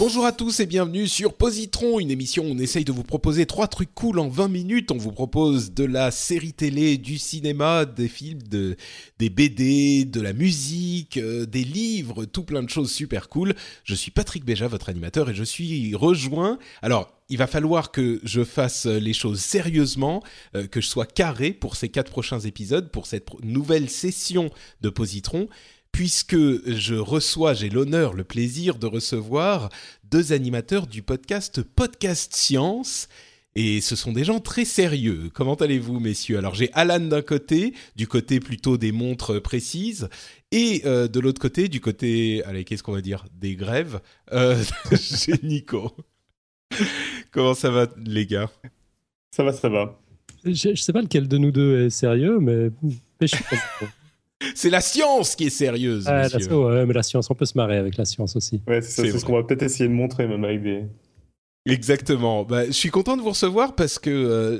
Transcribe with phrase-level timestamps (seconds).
[0.00, 3.46] Bonjour à tous et bienvenue sur Positron, une émission où on essaye de vous proposer
[3.46, 4.92] trois trucs cool en 20 minutes.
[4.92, 8.76] On vous propose de la série télé, du cinéma, des films, de,
[9.18, 13.56] des BD, de la musique, euh, des livres, tout plein de choses super cool.
[13.82, 16.60] Je suis Patrick Béja, votre animateur, et je suis rejoint.
[16.80, 20.22] Alors, il va falloir que je fasse les choses sérieusement,
[20.54, 24.90] euh, que je sois carré pour ces quatre prochains épisodes, pour cette nouvelle session de
[24.90, 25.48] Positron
[25.92, 29.68] puisque je reçois, j'ai l'honneur, le plaisir de recevoir
[30.04, 33.08] deux animateurs du podcast Podcast Science.
[33.54, 35.30] Et ce sont des gens très sérieux.
[35.34, 36.38] Comment allez-vous, messieurs?
[36.38, 40.08] Alors j'ai Alan d'un côté, du côté plutôt des montres précises,
[40.52, 43.24] et euh, de l'autre côté, du côté, allez, qu'est-ce qu'on va dire?
[43.34, 44.00] Des grèves,
[44.32, 45.92] euh, j'ai Nico.
[47.32, 48.50] Comment ça va, les gars?
[49.34, 49.98] Ça va, ça va.
[50.44, 53.56] Je, je sais pas lequel de nous deux est sérieux, mais, mais je suis pas.
[54.54, 57.56] C'est la science qui est sérieuse, Ah, la, ouais, mais la science, on peut se
[57.56, 58.62] marrer avec la science aussi.
[58.68, 60.84] Ouais, c'est ça, C'est c'est ce qu'on va peut-être essayer de montrer, même avec des.
[61.70, 62.44] Exactement.
[62.44, 64.58] Bah, je suis content de vous recevoir parce que euh,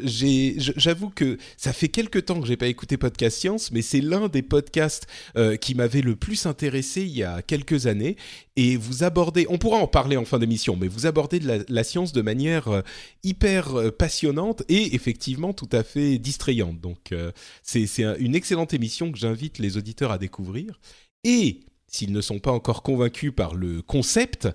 [0.76, 4.28] j'avoue que ça fait quelque temps que j'ai pas écouté Podcast Science, mais c'est l'un
[4.28, 8.16] des podcasts euh, qui m'avait le plus intéressé il y a quelques années.
[8.56, 11.84] Et vous abordez, on pourra en parler en fin d'émission, mais vous abordez de la,
[11.84, 12.82] science de manière euh,
[13.24, 16.78] hyper passionnante et effectivement tout à fait distrayante.
[16.80, 17.14] Donc
[17.62, 20.78] c'est, c'est un- une excellente émission que j'invite les auditeurs à découvrir.
[21.24, 24.48] Et s'ils ne sont pas encore convaincus par le concept,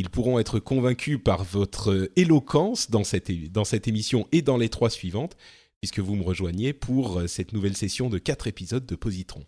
[0.00, 4.56] ils pourront être convaincus par votre éloquence dans cette, é- dans cette émission et dans
[4.56, 5.36] les trois suivantes,
[5.80, 9.44] puisque vous me rejoignez pour euh, cette nouvelle session de quatre épisodes de Positron.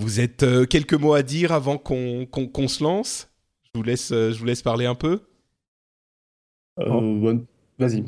[0.00, 2.26] Vous êtes euh, quelques mots à dire avant qu'on
[2.68, 3.28] se lance?
[3.64, 5.20] Je vous, laisse, euh, je vous laisse parler un peu.
[6.80, 7.38] Euh,
[7.78, 8.04] Vas-y.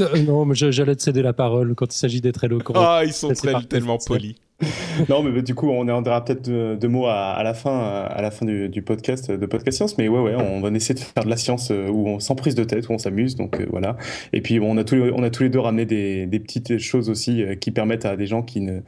[0.00, 2.74] Euh, non, mais j'allais te céder la parole quand il s'agit d'être éloquent.
[2.76, 4.34] Ah, ils sont très- tellement polis.
[5.08, 8.30] non, mais du coup, on aura peut-être deux, deux mots à, la fin, à la
[8.30, 9.98] fin du, podcast de Podcast Science.
[9.98, 12.36] Mais ouais, ouais, on va essayer de faire de la science euh, où on, sans
[12.36, 13.34] prise de tête, où on s'amuse.
[13.34, 13.96] Donc euh, voilà.
[14.32, 17.10] Et puis on a tous, les- on a tous les deux ramené des, petites choses
[17.10, 18.80] aussi euh, qui permettent à des gens qui ne,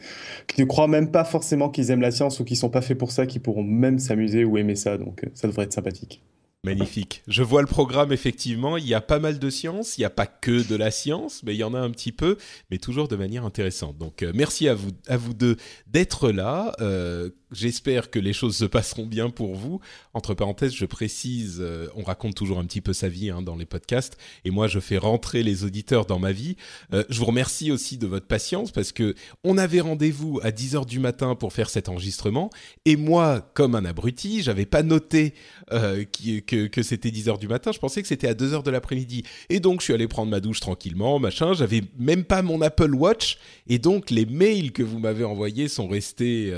[0.47, 2.99] qui ne croient même pas forcément qu'ils aiment la science ou qui sont pas faits
[2.99, 4.99] pour ça, qui pourront même s'amuser ou aimer ça.
[4.99, 6.23] Donc euh, ça devrait être sympathique.
[6.67, 7.23] Magnifique.
[7.29, 8.77] Je vois le programme, effectivement.
[8.77, 9.97] Il y a pas mal de science.
[9.97, 12.11] Il n'y a pas que de la science, mais il y en a un petit
[12.11, 12.39] peu,
[12.73, 13.97] mais toujours de manière intéressante.
[13.99, 15.57] Donc, euh, merci à vous, à vous deux
[15.87, 16.73] d'être là.
[16.81, 19.81] Euh, J'espère que les choses se passeront bien pour vous.
[20.15, 23.55] Entre parenthèses, je précise, euh, on raconte toujours un petit peu sa vie hein, dans
[23.55, 26.57] les podcasts, et moi, je fais rentrer les auditeurs dans ma vie.
[26.93, 29.15] Euh, je vous remercie aussi de votre patience parce que
[29.45, 32.51] on avait rendez-vous à 10 heures du matin pour faire cet enregistrement,
[32.85, 35.33] et moi, comme un abruti, j'avais pas noté
[35.71, 37.71] euh, que, que c'était 10 heures du matin.
[37.71, 39.23] Je pensais que c'était à 2 heures de l'après-midi.
[39.51, 41.53] Et donc, je suis allé prendre ma douche tranquillement, machin.
[41.53, 43.39] J'avais même pas mon Apple Watch.
[43.69, 46.53] Et donc, les mails que vous m'avez envoyés sont restés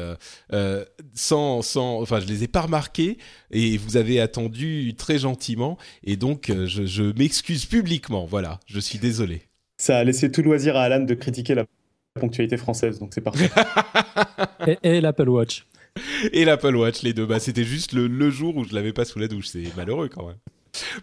[1.15, 2.01] sans, sans.
[2.01, 3.19] Enfin, je les ai pas remarqués.
[3.51, 5.79] Et vous avez attendu très gentiment.
[6.05, 8.27] Et donc, euh, je, je m'excuse publiquement.
[8.27, 8.61] Voilà.
[8.67, 9.43] Je suis désolé.
[9.79, 11.65] Ça a laissé tout loisir à Alan de critiquer la
[12.21, 12.99] ponctualité française.
[12.99, 13.51] Donc c'est parfait.
[14.67, 15.67] Et, et l'Apple Watch.
[16.33, 17.27] et l'Apple Watch, les deux.
[17.27, 19.47] Bah, c'était juste le, le jour où je l'avais pas sous la douche.
[19.47, 20.37] C'est malheureux quand même.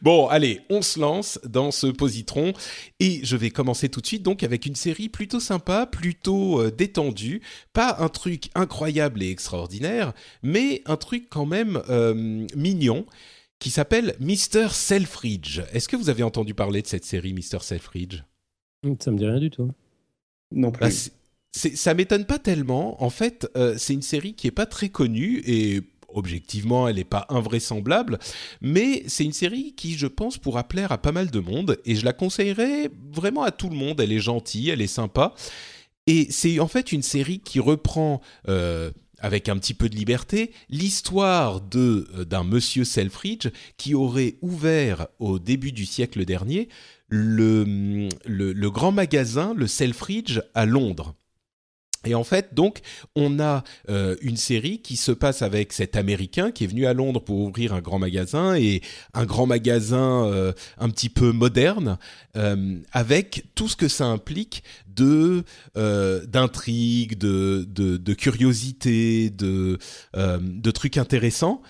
[0.01, 2.53] Bon, allez, on se lance dans ce positron
[2.99, 6.71] et je vais commencer tout de suite donc avec une série plutôt sympa, plutôt euh,
[6.71, 7.41] détendue,
[7.73, 10.13] pas un truc incroyable et extraordinaire,
[10.44, 13.06] mais un truc quand même euh, mignon
[13.59, 14.69] qui s'appelle Mr.
[14.71, 15.62] Selfridge.
[15.73, 17.59] Est-ce que vous avez entendu parler de cette série Mr.
[17.61, 18.21] Selfridge?
[19.00, 19.71] Ça me dit rien du tout.
[20.51, 20.81] Non plus.
[20.81, 21.11] bah, c'est-
[21.51, 23.01] c'est- ça m'étonne pas tellement.
[23.03, 27.04] En fait, euh, c'est une série qui est pas très connue et objectivement, elle n'est
[27.04, 28.19] pas invraisemblable,
[28.62, 31.96] mais c'est une série qui, je pense, pourra plaire à pas mal de monde et
[31.96, 34.00] je la conseillerais vraiment à tout le monde.
[34.02, 35.34] Elle est gentille, elle est sympa
[36.07, 38.22] et c'est en fait une série qui reprend.
[38.48, 43.48] euh, avec un petit peu de liberté, l'histoire de d'un monsieur Selfridge
[43.78, 46.68] qui aurait ouvert au début du siècle dernier
[47.07, 51.16] le, le grand magasin, le Selfridge, à Londres.
[52.06, 52.81] Et en fait, donc,
[53.16, 56.94] on a euh, une série qui se passe avec cet Américain qui est venu à
[56.94, 58.81] Londres pour ouvrir un grand magasin et
[59.13, 61.98] un grand magasin euh, un petit peu moderne,
[62.36, 65.44] euh, avec tout ce que ça implique de
[65.75, 69.78] d'intrigues, de, de, de curiosité, de
[70.16, 71.62] de trucs intéressants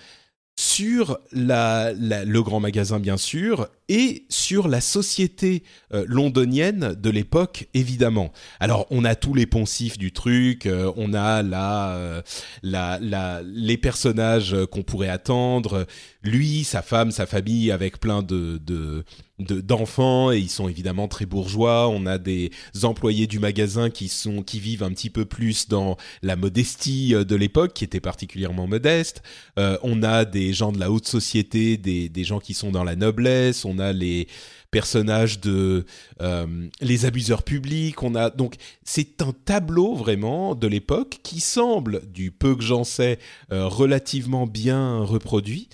[0.58, 5.62] sur la, le grand magasin bien sûr et sur la société
[5.92, 8.32] euh, londonienne de l'époque évidemment.
[8.58, 12.22] Alors on a tous les poncifs du truc, euh, on a la, euh,
[12.62, 15.86] la, la, les personnages qu'on pourrait attendre,
[16.26, 19.04] lui, sa femme, sa famille avec plein de, de
[19.38, 21.88] d'enfants et ils sont évidemment très bourgeois.
[21.88, 22.50] On a des
[22.82, 27.24] employés du magasin qui sont qui vivent un petit peu plus dans la modestie euh,
[27.24, 29.22] de l'époque, qui était particulièrement modeste.
[29.58, 32.84] Euh, on a des gens de la haute société, des, des gens qui sont dans
[32.84, 33.64] la noblesse.
[33.64, 34.26] On a les
[34.70, 35.84] personnages de
[36.22, 38.02] euh, les abuseurs publics.
[38.02, 42.84] On a donc c'est un tableau vraiment de l'époque qui semble, du peu que j'en
[42.84, 43.18] sais,
[43.50, 45.68] relativement bien reproduit.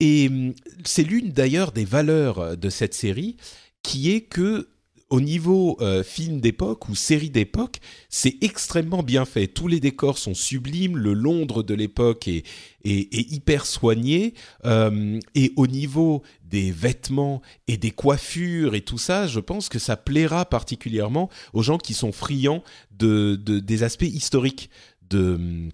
[0.00, 0.54] Et hum,
[0.84, 3.36] c'est l'une d'ailleurs des valeurs euh, de cette série
[3.82, 4.68] qui est que
[5.10, 7.78] au niveau euh, film d'époque ou série d'époque,
[8.10, 9.46] c'est extrêmement bien fait.
[9.46, 12.44] Tous les décors sont sublimes, le Londres de l'époque est,
[12.84, 14.34] est, hyper soigné,
[14.66, 19.78] euh, et au niveau des vêtements et des coiffures et tout ça, je pense que
[19.78, 24.68] ça plaira particulièrement aux gens qui sont friands de, de des aspects historiques
[25.08, 25.70] de hum,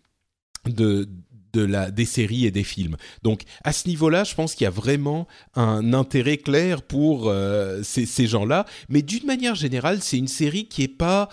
[0.67, 1.09] de,
[1.55, 2.97] de la, des séries et des films.
[3.23, 7.83] Donc à ce niveau-là, je pense qu'il y a vraiment un intérêt clair pour euh,
[7.83, 8.67] ces, gens-là.
[8.89, 11.29] Mais d'une manière générale, c'est une série qui est pas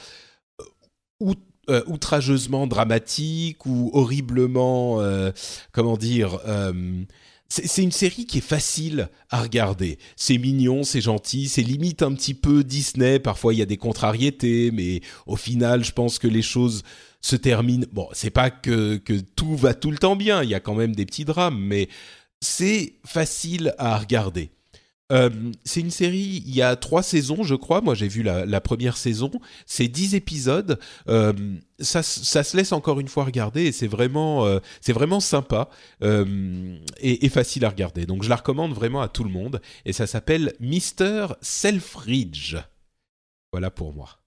[1.22, 1.34] euh,
[1.70, 5.00] euh, outrageusement dramatique ou horriblement,
[5.72, 6.40] comment dire.
[7.50, 9.98] c'est une série qui est facile à regarder.
[10.16, 13.20] C'est mignon, c'est gentil, c'est limite un petit peu Disney.
[13.20, 16.84] Parfois, il y a des contrariétés, mais au final, je pense que les choses
[17.22, 17.86] se termine.
[17.92, 20.76] Bon, c'est pas que, que tout va tout le temps bien, il y a quand
[20.76, 21.88] même des petits drames, mais
[22.42, 24.52] c'est facile à regarder.
[25.12, 25.30] Euh,
[25.66, 27.82] c'est une série, il y a trois saisons, je crois.
[27.82, 29.32] Moi, j'ai vu la, première saison.
[29.66, 30.80] C'est dix épisodes.
[31.10, 31.34] Euh,
[31.80, 35.70] ça, ça, se laisse encore une fois regarder et c'est vraiment, euh, vraiment sympa
[36.02, 38.06] et, et, facile à regarder.
[38.06, 39.62] Donc, je la recommande vraiment à tout le monde.
[39.86, 42.56] Et ça s'appelle Mister Selfridge.
[43.52, 44.18] Voilà pour moi.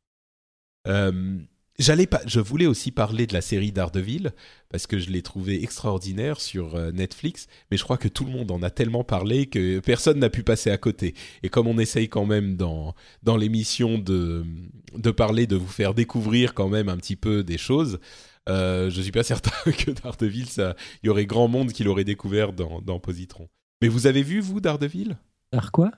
[1.80, 4.30] J'allais pas, je voulais aussi parler de la série Daredevil
[4.68, 8.30] parce que je l'ai trouvé extraordinaire sur euh, Netflix, mais je crois que tout le
[8.30, 11.14] monde en a tellement parlé que personne n'a pu passer à côté.
[11.42, 12.94] Et comme on essaye quand même dans
[13.24, 14.44] dans l'émission de
[14.94, 17.98] de parler, de vous faire découvrir quand même un petit peu des choses,
[18.48, 22.04] euh, je suis pas certain que Daredevil, ça, il y aurait grand monde qui l'aurait
[22.04, 23.48] découvert dans dans Positron.
[23.82, 25.16] Mais vous avez vu vous Daredevil
[25.50, 25.90] Dar quoi?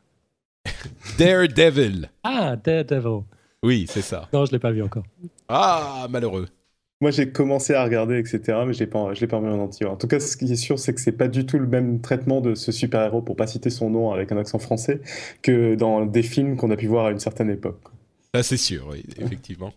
[1.18, 2.10] Daredevil.
[2.24, 3.24] Ah Daredevil.
[3.66, 4.28] Oui, c'est ça.
[4.32, 5.02] Non, je l'ai pas vu encore.
[5.48, 6.46] Ah, malheureux.
[7.00, 9.58] Moi, j'ai commencé à regarder, etc., mais je l'ai pas, je l'ai pas vu en
[9.58, 9.86] entier.
[9.86, 12.00] En tout cas, ce qui est sûr, c'est que c'est pas du tout le même
[12.00, 15.00] traitement de ce super-héros, pour pas citer son nom avec un accent français,
[15.42, 17.80] que dans des films qu'on a pu voir à une certaine époque.
[18.32, 19.72] Ça, c'est sûr, oui, effectivement.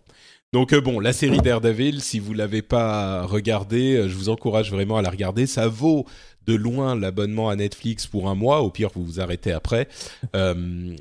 [0.52, 4.72] Donc euh, bon, la série Daredevil, si vous l'avez pas regardée, euh, je vous encourage
[4.72, 5.46] vraiment à la regarder.
[5.46, 6.06] Ça vaut
[6.46, 8.60] de loin l'abonnement à Netflix pour un mois.
[8.62, 9.86] Au pire, vous vous arrêtez après,
[10.34, 10.54] euh,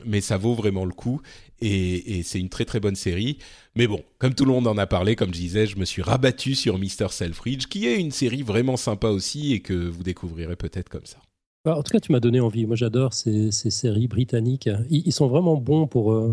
[0.06, 1.20] mais ça vaut vraiment le coup
[1.62, 3.38] et, c'est une très très bonne série.
[3.76, 6.02] Mais bon, comme tout le monde en a parlé, comme je disais, je me suis
[6.02, 7.10] rabattu sur Mr.
[7.12, 11.18] Selfridge, qui est une série vraiment sympa aussi et que vous découvrirez peut-être comme ça.
[11.66, 12.66] Bah, en tout cas, tu m'as donné envie.
[12.66, 14.70] Moi, j'adore ces, séries britanniques.
[14.90, 16.32] Ils, sont vraiment bons pour, euh,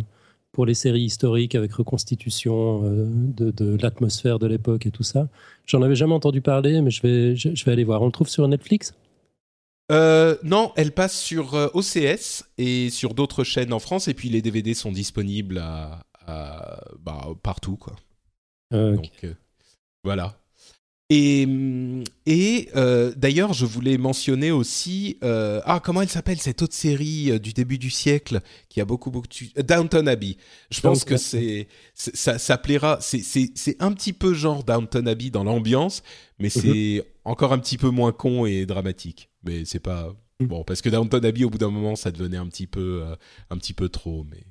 [0.53, 5.29] pour les séries historiques avec reconstitution euh, de, l'atmosphère de l'époque et tout ça.
[5.67, 8.03] J'en avais jamais entendu parler, mais je vais, je vais aller voir.
[8.03, 8.95] On le trouve sur Netflix?
[9.93, 14.29] Euh, non, elle passe sur euh, OCS et sur d'autres chaînes en France, et puis
[14.29, 16.01] les DVD sont disponibles à,
[17.01, 17.95] bah, partout, quoi.
[18.73, 19.35] Donc euh,
[20.03, 20.41] voilà.
[21.09, 21.47] Et,
[22.27, 22.69] et
[23.15, 27.91] d'ailleurs, je voulais mentionner aussi ah comment elle s'appelle cette autre série du début du
[27.91, 29.29] siècle qui a beaucoup beaucoup.
[29.57, 30.37] Downton Abbey.
[30.73, 32.99] Je pense que c'est ça, ça plaira.
[33.01, 36.03] C'est c'est un petit peu genre Downton Abbey dans l'ambiance,
[36.41, 36.63] mais mhm.
[36.63, 40.47] c'est encore un petit peu moins con et dramatique mais c'est pas mm.
[40.47, 43.17] bon parce que Downton Abbey au bout d'un moment ça devenait un petit peu euh,
[43.51, 44.45] un petit peu trop mais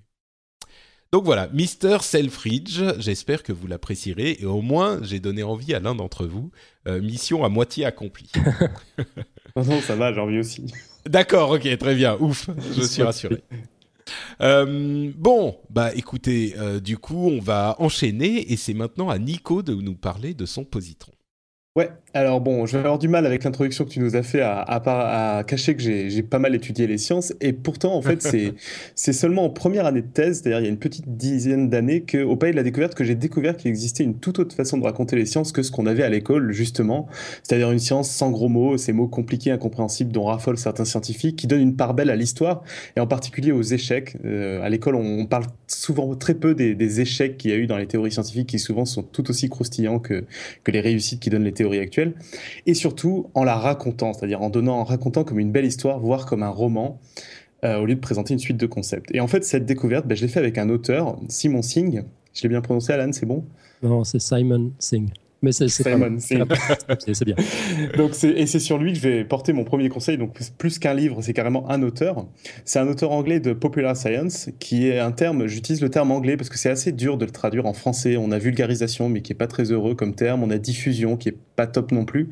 [1.12, 2.00] donc voilà, Mr.
[2.02, 6.52] Selfridge, j'espère que vous l'apprécierez et au moins j'ai donné envie à l'un d'entre vous.
[6.90, 8.30] Euh, mission à moitié accomplie.
[9.56, 10.66] non, ça va, j'ai envie aussi.
[11.06, 13.44] D'accord, ok, très bien, ouf, je suis rassuré.
[14.42, 19.74] Euh, bon, bah écoutez, du coup on va enchaîner et c'est maintenant à Nico de
[19.74, 21.14] nous parler de son positron.
[21.78, 24.40] Ouais, alors bon, je vais avoir du mal avec l'introduction que tu nous as fait
[24.40, 28.26] à, à, à cacher que j'ai pas mal étudié les sciences, et pourtant, en fait,
[28.96, 32.06] c'est seulement en première année de thèse, c'est-à-dire il y a une petite dizaine d'années,
[32.10, 34.86] qu'au Pays de la Découverte, que j'ai découvert qu'il existait une toute autre façon de
[34.86, 37.10] raconter les sciences que ce qu'on avait à l'école, justement,
[37.44, 41.48] c'est-à-dire une science sans gros mots, ces mots compliqués, incompréhensibles dont raffolent certains scientifiques, qui
[41.48, 42.64] donnent une part belle à l'histoire,
[42.96, 44.16] et en particulier aux échecs.
[44.24, 47.68] Euh, à l'école, on, parle souvent très peu des, des échecs qu'il y a eu
[47.68, 50.24] dans les théories scientifiques, qui souvent sont tout aussi croustillants que,
[50.64, 52.14] que les réussites qui donnent les théories actuelle,
[52.66, 56.26] et surtout en la racontant, c'est-à-dire en donnant, en racontant comme une belle histoire, voire
[56.26, 57.00] comme un roman,
[57.64, 59.10] euh, au lieu de présenter une suite de concepts.
[59.14, 62.04] Et en fait, cette découverte, ben, je l'ai fait avec un auteur, Simon Singh.
[62.34, 63.46] Je l'ai bien prononcé, Alan, c'est bon?
[63.82, 65.10] Non, c'est Simon Singh.
[65.46, 65.68] Mais c'est
[67.14, 67.36] c'est bien.
[67.98, 70.18] donc et c'est sur lui que je vais porter mon premier conseil.
[70.18, 72.26] Donc plus qu'un livre, c'est carrément un auteur.
[72.64, 75.46] C'est un auteur anglais de popular science, qui est un terme.
[75.46, 78.18] J'utilise le terme anglais parce que c'est assez dur de le traduire en français.
[78.18, 80.42] On a vulgarisation, mais qui est pas très heureux comme terme.
[80.42, 82.30] On a diffusion, qui est pas top non plus.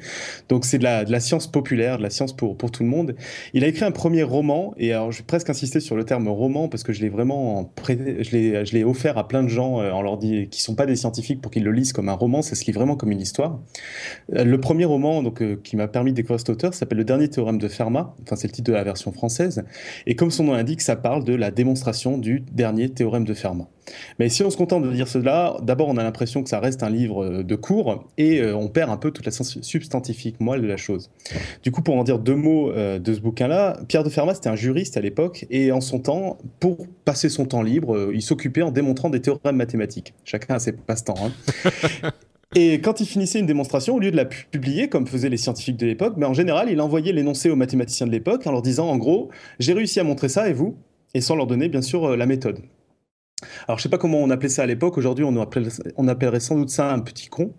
[0.50, 2.90] Donc c'est de la, de la science populaire, de la science pour pour tout le
[2.90, 3.16] monde.
[3.54, 6.28] Il a écrit un premier roman, et alors je vais presque insister sur le terme
[6.28, 9.92] roman parce que je l'ai vraiment l'ai je l'ai offert à plein de gens euh,
[9.92, 12.42] en leur dit qui sont pas des scientifiques pour qu'ils le lisent comme un roman.
[12.42, 13.60] Ça se lit vraiment comme une histoire.
[14.36, 17.04] Euh, le premier roman donc, euh, qui m'a permis de découvrir cet auteur s'appelle Le
[17.04, 19.64] dernier théorème de Fermat, enfin c'est le titre de la version française,
[20.08, 23.68] et comme son nom l'indique, ça parle de la démonstration du dernier théorème de Fermat.
[24.18, 26.84] Mais si on se contente de dire cela, d'abord on a l'impression que ça reste
[26.84, 30.68] un livre euh, de cours et on perd un peu toute la substantifique moelle de
[30.68, 31.12] la chose.
[31.64, 34.56] Du coup, pour en dire deux mots de ce bouquin-là, Pierre de Fermat c'était un
[34.56, 38.72] juriste à l'époque et en son temps, pour passer son temps libre, il s'occupait en
[38.72, 40.14] démontrant des théorèmes mathématiques.
[40.24, 41.16] Chacun a ses passe-temps.
[41.22, 42.12] Hein.
[42.56, 45.78] Et quand il finissait une démonstration, au lieu de la publier comme faisaient les scientifiques
[45.78, 48.88] de l'époque, mais en général, il envoyait l'énoncé aux mathématiciens de l'époque en leur disant
[48.90, 49.30] en gros,
[49.60, 50.78] j'ai réussi à montrer ça et vous?
[51.16, 52.60] Et sans leur donner bien sûr euh, la méthode.
[53.68, 55.38] Alors je sais pas comment on appelait ça à l'époque, aujourd'hui on
[56.08, 57.54] appellerait sans doute ça un petit con.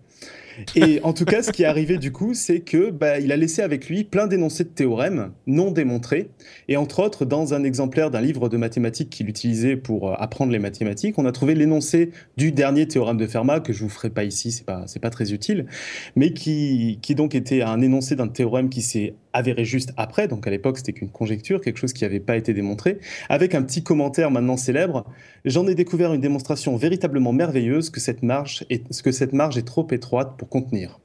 [0.75, 3.37] Et en tout cas, ce qui est arrivé du coup, c'est que bah, il a
[3.37, 6.29] laissé avec lui plein d'énoncés de théorèmes non démontrés.
[6.67, 10.51] Et entre autres, dans un exemplaire d'un livre de mathématiques qu'il utilisait pour euh, apprendre
[10.51, 14.09] les mathématiques, on a trouvé l'énoncé du dernier théorème de Fermat que je vous ferai
[14.09, 15.67] pas ici, c'est pas pas très utile,
[16.15, 20.27] mais qui qui donc était un énoncé d'un théorème qui s'est avéré juste après.
[20.27, 22.99] Donc à l'époque, c'était qu'une conjecture, quelque chose qui n'avait pas été démontré,
[23.29, 25.05] avec un petit commentaire maintenant célèbre.
[25.43, 29.67] J'en ai découvert une démonstration véritablement merveilleuse que cette marge est, que cette marge est
[29.67, 30.99] trop étroite pour contenir.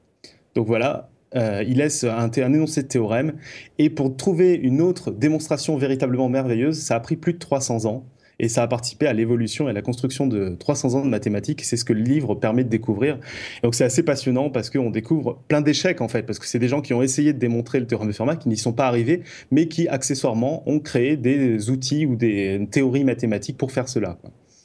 [0.55, 3.33] Donc voilà, euh, il laisse un, un, énoncé de théorème.
[3.77, 8.05] Et pour trouver une autre démonstration véritablement merveilleuse, ça a pris plus de 300 ans
[8.41, 11.63] et ça a participé à l'évolution et à la construction de 300 ans de mathématiques.
[11.63, 13.19] C'est ce que le livre permet de découvrir.
[13.63, 16.67] donc c'est assez passionnant parce qu'on découvre plein d'échecs en fait, parce que c'est des
[16.67, 19.21] gens qui ont essayé de démontrer le théorème de Fermat, qui n'y sont pas arrivés,
[19.51, 24.17] mais qui accessoirement ont créé des outils ou des théories mathématiques pour faire cela.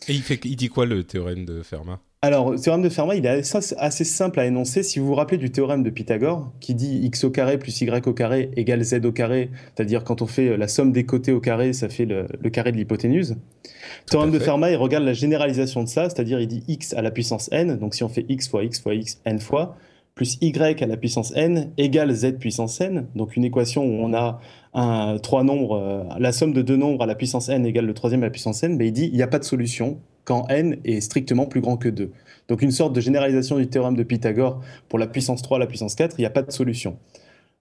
[0.09, 2.01] Et il dit quoi le théorème de Fermat?
[2.23, 4.83] Alors, le théorème de Fermat, il est assez, simple à énoncer.
[4.83, 7.91] Si vous vous rappelez du théorème de Pythagore, qui dit x au carré plus y
[7.91, 11.41] au carré égale z au carré, c'est-à-dire quand on fait la somme des côtés au
[11.41, 13.37] carré, ça fait le, carré de l'hypoténuse.
[13.65, 17.03] Le théorème de Fermat, il regarde la généralisation de ça, c'est-à-dire il dit x à
[17.03, 19.77] la puissance n, donc si on fait x fois x fois x n fois,
[20.15, 24.15] plus y à la puissance n égale z puissance n, donc une équation où on
[24.15, 24.41] a
[24.73, 27.95] un, trois nombres, euh, la somme de deux nombres à la puissance n égale le
[27.95, 30.47] troisième à la puissance n, mais il dit il n'y a pas de solution, quand
[30.49, 32.11] n est strictement plus grand que 2.
[32.49, 35.95] Donc une sorte de généralisation du théorème de Pythagore pour la puissance 3, la puissance
[35.95, 36.99] 4, il n'y a pas de solution.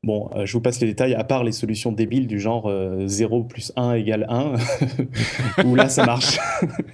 [0.04, 2.72] Bon, euh, je vous passe les détails, à part les solutions débiles du genre
[3.06, 4.54] 0 euh, plus 1 égale 1,
[5.66, 6.38] où là ça marche.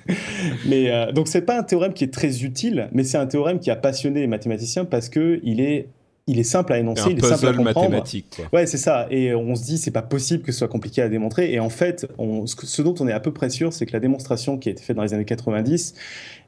[0.66, 3.60] mais euh, donc c'est pas un théorème qui est très utile, mais c'est un théorème
[3.60, 5.88] qui a passionné les mathématiciens parce que il est
[6.32, 7.90] il est simple à énoncer, il est simple à comprendre.
[7.90, 8.38] mathématique.
[8.38, 8.60] Quoi.
[8.60, 9.08] Ouais, c'est ça.
[9.12, 11.52] Et on se dit, c'est pas possible que ce soit compliqué à démontrer.
[11.52, 14.00] Et en fait, on, ce, dont on est à peu près sûr, c'est que la
[14.00, 15.94] démonstration qui a été faite dans les années 90,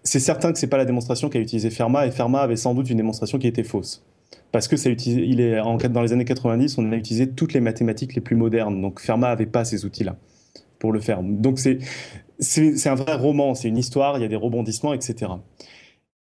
[0.04, 2.08] c'est certain que c'est pas la démonstration qu'a utilisé Fermat.
[2.08, 4.04] Et Fermat avait sans doute une démonstration qui était fausse.
[4.54, 7.60] Parce que ça il est en, dans les années 90, on a utilisé toutes les
[7.60, 8.82] mathématiques les plus modernes.
[8.82, 10.16] Donc Fermat avait pas ces outils-là
[10.80, 11.22] pour le faire.
[11.24, 15.32] Donc c'est un vrai roman, c'est une histoire, il y a des rebondissements, etc.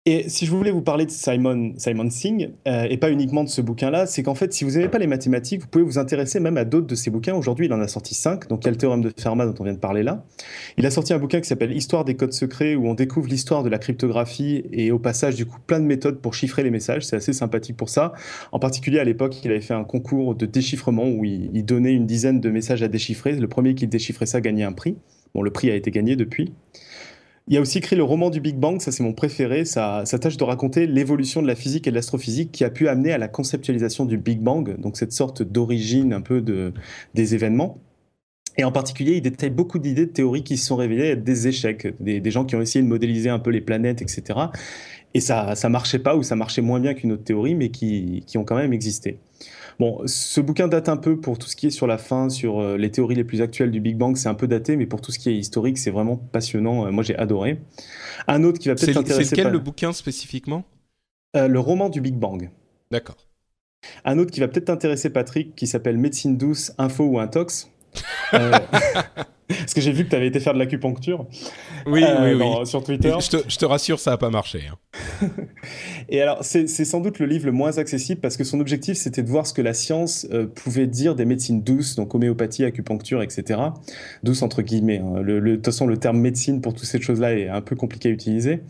[0.06, 3.62] Et si je voulais vous parler de Simon, Singh, euh, et pas uniquement de ce
[3.62, 6.56] bouquin-là, c'est qu'en fait, si vous n'aimez pas les mathématiques, vous pouvez vous intéresser même
[6.56, 7.36] à d'autres de ses bouquins.
[7.36, 9.54] Aujourd'hui, il en a sorti cinq, donc il y a le théorème de Fermat dont
[9.60, 10.26] on vient de parler là.
[10.78, 13.62] Il a sorti un bouquin qui s'appelle Histoire des codes secrets, où on découvre l'histoire
[13.62, 17.06] de la cryptographie et au passage, du coup, plein de méthodes pour chiffrer les messages.
[17.06, 18.14] C'est assez sympathique pour ça.
[18.54, 22.08] En particulier, à l'époque, il avait fait un concours de déchiffrement où il donnait une
[22.08, 23.34] dizaine de messages à déchiffrer.
[23.34, 24.96] Le premier qui déchiffrait ça gagnait un prix.
[25.36, 26.54] Bon, le prix a été gagné depuis.
[27.50, 30.38] Il a aussi écrit le roman du Big Bang, ça c'est mon préféré, ça, tâche
[30.38, 33.28] de raconter l'évolution de la physique et de l'astrophysique qui a pu amener à la
[33.28, 36.74] conceptualisation du Big Bang, donc cette sorte d'origine un peu de,
[37.16, 37.80] des événements.
[38.58, 41.48] Et en particulier, il détaille beaucoup d'idées de théories qui se sont révélées être des
[41.48, 44.40] échecs, des, gens qui ont essayé de modéliser un peu les planètes, etc.
[45.16, 48.24] et ça ça marchait pas ou ça marchait moins bien qu'une autre théorie, mais qui,
[48.28, 49.18] qui ont quand même existé.
[49.80, 52.60] Bon, ce bouquin date un peu pour tout ce qui est sur la fin, sur
[52.60, 55.00] euh, les théories les plus actuelles du Big Bang, c'est un peu daté, mais pour
[55.00, 56.86] tout ce qui est historique, c'est vraiment passionnant.
[56.86, 57.62] Euh, moi, j'ai adoré.
[58.28, 59.30] Un autre qui va peut-être t'intéresser.
[59.30, 60.66] C'est lequel le bouquin spécifiquement?
[61.38, 62.50] Euh, Le roman du Big Bang.
[62.92, 63.30] D'accord.
[64.04, 67.72] Un autre qui va peut-être t'intéresser, Patrick, qui s'appelle Médecine douce, info ou intox.
[69.50, 71.26] Parce que j'ai vu que tu avais été faire de l'acupuncture.
[71.88, 72.68] Oui, oui, oui.
[72.68, 73.14] Sur Twitter.
[73.20, 74.62] Je te, je te, rassure, ça n'a pas marché.
[74.72, 75.30] Hein.
[76.10, 79.24] et alors, c'est sans doute le livre le moins accessible parce que son objectif, c'était
[79.24, 83.24] de voir ce que la science euh, pouvait dire des médecines douces, donc homéopathie, acupuncture,
[83.24, 83.60] etc.
[84.24, 85.00] Douce entre guillemets.
[85.00, 85.22] Hein.
[85.22, 88.10] Le, de toute façon, le terme médecine pour toutes ces choses-là est un peu compliqué
[88.10, 88.62] à utiliser.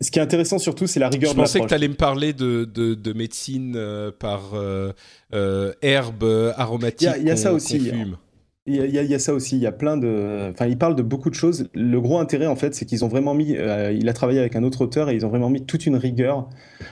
[0.00, 1.94] Ce qui est intéressant surtout, c'est la rigueur je de pensais que tu allais me
[1.94, 4.92] parler de, de, de médecine euh, par euh,
[5.34, 7.08] euh, herbes aromatiques.
[7.16, 7.80] Il y, y, a ça aussi.
[7.80, 8.16] Fume.
[8.68, 9.56] Il y, a, il y, a, ça aussi.
[9.56, 10.50] Il y a plein de.
[10.50, 11.68] Enfin, il parle de beaucoup de choses.
[11.72, 13.56] Le gros intérêt, en fait, c'est qu'ils ont vraiment mis.
[13.56, 15.94] Euh, il a travaillé avec un autre auteur et ils ont vraiment mis toute une
[15.94, 16.48] rigueur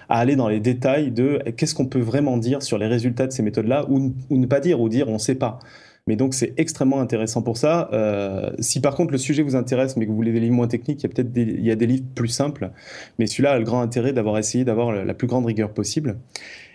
[0.08, 3.32] à aller dans les détails de qu'est-ce qu'on peut vraiment dire sur les résultats de
[3.32, 5.58] ces méthodes-là ou, ou, ne pas dire ou dire on ne sait pas.
[6.06, 7.88] Mais donc, c'est extrêmement intéressant pour ça.
[7.92, 10.68] Euh, si par contre le sujet vous intéresse, mais que vous voulez des livres moins
[10.68, 12.70] techniques, il y a peut-être des, il y a des livres plus simples.
[13.18, 16.18] Mais celui-là a le grand intérêt d'avoir essayé d'avoir la plus grande rigueur possible.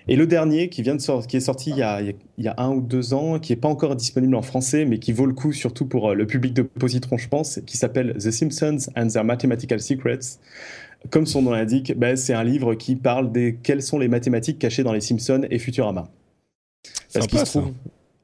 [0.10, 2.48] Et le dernier qui vient de sortir, qui est sorti il y, a, il y
[2.48, 5.28] a un ou deux ans, qui est pas encore disponible en français, mais qui vaut
[5.28, 8.89] le coup surtout pour euh, le public de Positron, je pense, qui s'appelle The Simpsons
[8.98, 10.39] and Their Mathematical Secrets.
[11.12, 14.58] Comme son nom l'indique, ben, c'est un livre qui parle des quelles sont les mathématiques
[14.58, 16.10] cachées dans les Simpsons et Futurama.
[17.13, 17.72] Parce qu'il se trouve,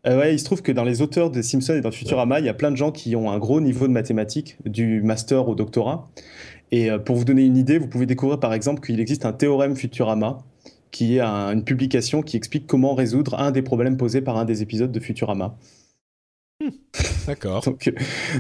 [0.08, 2.48] euh, ouais, il se trouve que dans les auteurs de Simpsons et dans Futurama, il
[2.48, 5.54] y a plein de gens qui ont un gros niveau de mathématiques, du master au
[5.54, 6.10] doctorat.
[6.72, 9.34] Et euh, pour vous donner une idée, vous pouvez découvrir par exemple qu'il existe un
[9.34, 10.40] théorème Futurama
[10.92, 14.62] qui est une publication qui explique comment résoudre un des problèmes posés par un des
[14.62, 15.58] épisodes de Futurama.
[16.64, 16.70] Hmm.
[17.28, 17.64] D'accord.
[17.66, 17.94] donc,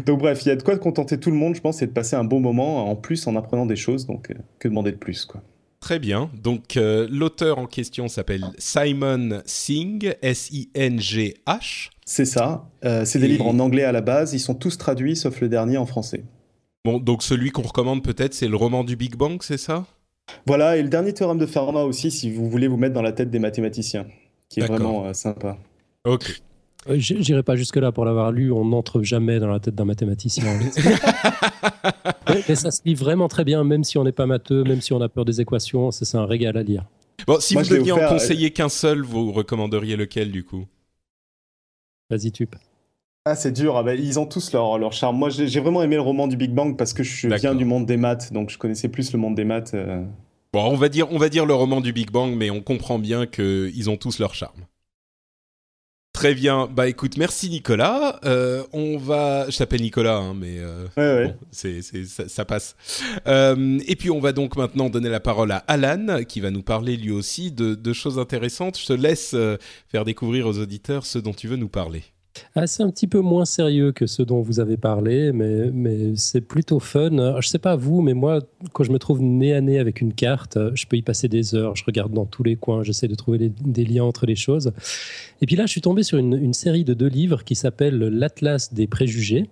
[0.05, 1.91] donc, bref, il y a de quoi contenter tout le monde, je pense, et de
[1.91, 4.05] passer un bon moment en plus en apprenant des choses.
[4.05, 5.41] Donc, euh, que demander de plus, quoi.
[5.79, 6.31] Très bien.
[6.41, 11.89] Donc, euh, l'auteur en question s'appelle Simon Singh, S-I-N-G-H.
[12.05, 12.69] C'est ça.
[12.85, 14.33] Euh, c'est des livres en anglais à la base.
[14.33, 16.23] Ils sont tous traduits, sauf le dernier en français.
[16.85, 19.85] Bon, donc celui qu'on recommande peut-être, c'est le roman du Big Bang, c'est ça?
[20.47, 23.11] Voilà, et le dernier théorème de Fermat aussi, si vous voulez vous mettre dans la
[23.11, 24.05] tête des mathématiciens,
[24.49, 25.57] qui est vraiment euh, sympa.
[26.05, 26.41] Ok.
[26.87, 30.45] Euh, j'irai pas jusque-là pour l'avoir lu, on n'entre jamais dans la tête d'un mathématicien.
[32.47, 34.93] Et ça se lit vraiment très bien, même si on n'est pas matheux, même si
[34.93, 36.85] on a peur des équations, c'est un régal à lire.
[37.25, 40.65] Bon, si vous deviez en conseiller qu'un seul, vous recommanderiez lequel du coup?
[42.09, 42.47] Vas-y, tu.
[43.27, 43.75] Ah, c'est dur.
[43.75, 45.17] Ah, bah, ils ont tous leur, leur charme.
[45.17, 47.87] Moi, j'ai vraiment aimé le roman du Big Bang parce que je viens du monde
[47.87, 49.73] des maths, donc je connaissais plus le monde des maths.
[49.73, 50.03] Euh.
[50.53, 52.99] Bon, on va dire, on va dire le roman du Big Bang, mais on comprend
[52.99, 54.65] bien qu'ils ont tous leur charme.
[56.13, 56.69] Très bien.
[56.71, 58.21] Bah écoute, merci Nicolas.
[58.23, 62.77] Euh, on va, je t'appelle Nicolas, hein, mais euh, ouais, Bon, c'est, ça, ça, passe.
[63.27, 66.63] Euh, et puis on va donc maintenant donner la parole à Alan, qui va nous
[66.63, 68.79] parler lui aussi de, de choses intéressantes.
[68.79, 69.57] Je te laisse euh,
[69.89, 72.03] faire découvrir aux auditeurs ce dont tu veux nous parler.
[72.65, 76.79] C'est un petit peu moins sérieux que ce dont vous avez parlé, mais, c'est plutôt
[76.79, 77.09] fun.
[77.09, 78.39] Je ne sais pas vous, mais moi,
[78.73, 81.55] quand je me trouve nez à nez avec une carte, je peux y passer des
[81.55, 81.75] heures.
[81.75, 84.71] Je regarde dans tous les coins, j'essaie de trouver des liens entre les choses.
[85.41, 87.97] Et puis là, je suis tombé sur une, une série de deux livres qui s'appelle
[87.97, 89.49] L'Atlas des préjugés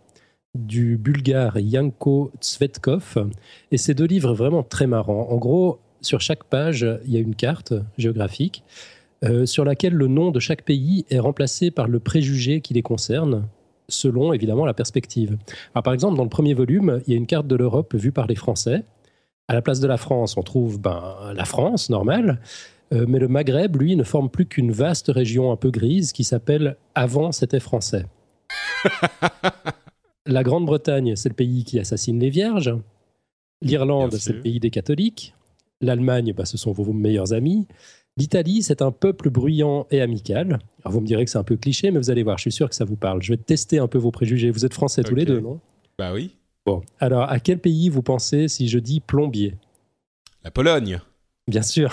[0.56, 3.30] du bulgare Yanko Tsvetkov.
[3.72, 5.28] Et ces deux livres vraiment très marrants.
[5.30, 8.64] En gros, sur chaque page, il y a une carte géographique
[9.24, 12.82] euh, sur laquelle le nom de chaque pays est remplacé par le préjugé qui les
[12.82, 13.48] concerne,
[13.88, 15.38] selon évidemment la perspective.
[15.74, 18.12] Alors, par exemple, dans le premier volume, il y a une carte de l'Europe vue
[18.12, 18.84] par les Français.
[19.48, 22.40] À la place de la France, on trouve ben, la France, normale,
[22.94, 26.24] euh, mais le Maghreb, lui, ne forme plus qu'une vaste région un peu grise qui
[26.24, 28.06] s'appelle Avant, c'était français.
[30.26, 32.76] la Grande-Bretagne, c'est le pays qui assassine les vierges.
[33.62, 35.34] L'Irlande, c'est le pays des catholiques.
[35.82, 37.68] L'Allemagne, ben, ce sont vos meilleurs amis.
[38.16, 40.60] L'Italie, c'est un peuple bruyant et amical.
[40.84, 42.52] Alors vous me direz que c'est un peu cliché, mais vous allez voir, je suis
[42.52, 43.24] sûr que ça vous parle.
[43.24, 44.52] Je vais tester un peu vos préjugés.
[44.52, 45.60] Vous êtes français tous les deux, non?
[45.98, 46.36] Bah oui.
[46.66, 49.56] Bon, alors à quel pays vous pensez si je dis plombier?
[50.44, 51.00] La Pologne.
[51.48, 51.92] Bien sûr.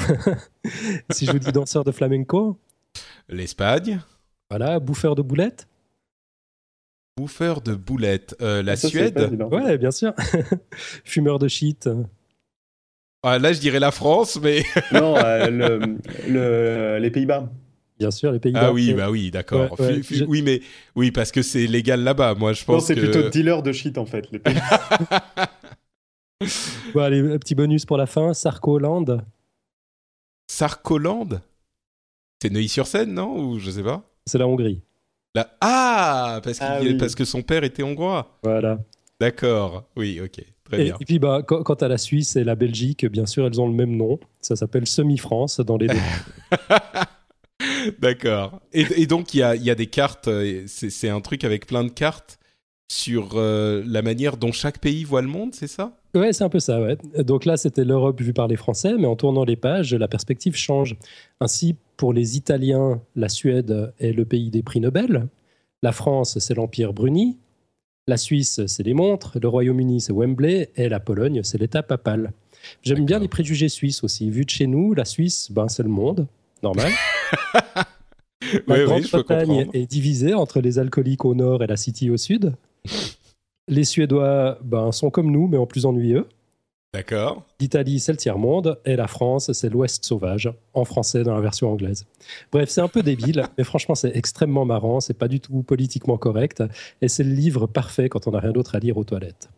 [1.10, 2.58] si je vous dis danseur de flamenco?
[3.28, 4.00] L'Espagne.
[4.50, 5.68] Voilà, bouffeur de boulettes?
[7.16, 8.36] Bouffeur de boulettes.
[8.40, 10.12] Euh, la Suède Ouais, bien sûr.
[11.04, 11.88] Fumeur de shit
[13.22, 14.62] ah, là, je dirais la France, mais.
[14.92, 17.50] non, euh, le, le, les Pays-Bas.
[17.98, 18.68] Bien sûr, les Pays-Bas.
[18.68, 19.78] Ah oui, bah oui, d'accord.
[19.78, 20.24] Ouais, ouais, je...
[20.24, 20.62] Oui, mais
[20.96, 22.34] oui, parce que c'est légal là-bas.
[22.34, 22.74] Moi, je pense.
[22.74, 23.00] Non, c'est que...
[23.00, 24.26] plutôt dealer de shit en fait.
[24.32, 24.54] Les pays
[26.94, 28.32] bon, allez, petit bonus pour la fin.
[28.32, 29.20] Sarkoland.
[30.50, 31.42] Sarkoland
[32.42, 33.38] C'est Neuilly-sur-Seine, non?
[33.38, 34.02] Ou je sais pas.
[34.24, 34.80] C'est la Hongrie.
[35.34, 35.46] La...
[35.60, 36.94] Ah, parce, ah oui.
[36.94, 38.38] parce que son père était hongrois.
[38.42, 38.78] Voilà.
[39.20, 39.84] D'accord.
[39.94, 40.42] Oui, ok.
[40.70, 40.96] Très Et, bien.
[41.00, 43.74] et puis, bah, quant à la Suisse et la Belgique, bien sûr, elles ont le
[43.74, 44.18] même nom.
[44.40, 45.96] Ça s'appelle Semi-France dans les deux.
[48.00, 48.60] D'accord.
[48.72, 51.20] Et, et donc, il y a, il y a des cartes, euh, c'est c'est un
[51.20, 52.38] truc avec plein de cartes
[52.90, 55.96] sur euh, la manière dont chaque pays voit le monde, c'est ça?
[56.14, 56.96] Ouais, c'est un peu ça, ouais.
[57.22, 60.56] Donc là, c'était l'Europe vue par les Français, mais en tournant les pages, la perspective
[60.56, 60.96] change.
[61.40, 65.28] Ainsi, pour les Italiens, la Suède est le pays des prix Nobel,
[65.82, 67.38] la France, c'est l'Empire Bruni,
[68.10, 72.32] la Suisse, c'est les montres, le Royaume-Uni, c'est Wembley, et la Pologne, c'est l'État papal.
[72.82, 74.28] J'aime bien les préjugés suisses aussi.
[74.30, 76.26] Vu de chez nous, la Suisse, ben, c'est le monde,
[76.62, 76.90] normal.
[78.66, 82.54] La Oui, Grande-Bretagne est divisée entre les alcooliques au nord et la City au sud.
[83.68, 86.26] Les Suédois ben, sont comme nous, mais en plus ennuyeux.
[86.92, 87.46] D'accord.
[87.60, 91.70] L'Italie, c'est le tiers-monde, et la France, c'est l'Ouest sauvage, en français dans la version
[91.70, 92.04] anglaise.
[92.50, 96.18] Bref, c'est un peu débile, mais franchement, c'est extrêmement marrant, c'est pas du tout politiquement
[96.18, 96.64] correct,
[97.00, 99.48] et c'est le livre parfait quand on n'a rien d'autre à lire aux toilettes.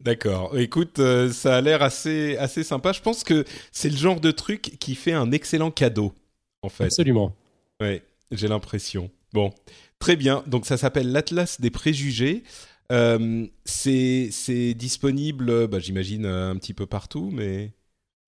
[0.00, 0.56] D'accord.
[0.58, 2.92] Écoute, euh, ça a l'air assez, assez sympa.
[2.92, 6.14] Je pense que c'est le genre de truc qui fait un excellent cadeau,
[6.62, 6.84] en fait.
[6.84, 7.36] Absolument.
[7.82, 9.10] Ouais, j'ai l'impression.
[9.34, 9.52] Bon,
[9.98, 10.42] très bien.
[10.46, 12.42] Donc ça s'appelle l'Atlas des préjugés.
[12.90, 17.72] Euh, c'est disponible, bah, j'imagine, euh, un petit peu partout, mais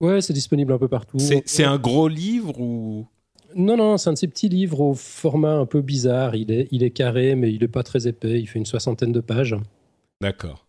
[0.00, 1.18] Ouais, c'est disponible un peu partout.
[1.18, 3.06] c'est un gros livre ou?
[3.54, 6.34] Non, non, c'est un de ces petits livres au format un peu bizarre.
[6.34, 8.40] Il est, il est carré, mais il n'est pas très épais.
[8.40, 9.54] Il fait une soixantaine de pages.
[10.20, 10.66] D'accord.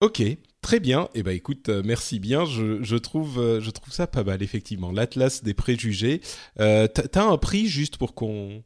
[0.00, 0.22] Ok,
[0.60, 1.08] très bien.
[1.14, 2.44] Eh ben écoute, euh, merci bien.
[2.44, 4.92] Je, je trouve euh, je trouve ça pas mal effectivement.
[4.92, 6.20] L'Atlas des préjugés.
[6.60, 8.62] Euh, t'as un prix juste pour qu'on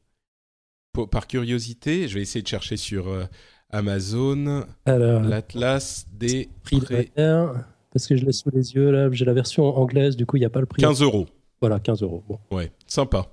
[1.10, 2.08] par curiosité?
[2.08, 3.06] Je vais essayer de chercher sur
[3.72, 7.08] Amazon l'Atlas des prix de
[7.92, 10.40] parce que je l'ai sous les yeux, là, j'ai la version anglaise, du coup, il
[10.40, 10.80] n'y a pas le prix.
[10.80, 11.26] 15 euros.
[11.60, 12.24] Voilà, 15 euros.
[12.26, 12.38] Bon.
[12.50, 13.30] Ouais, sympa.